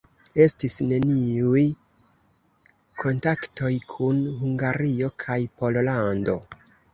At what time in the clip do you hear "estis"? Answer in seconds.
0.43-0.75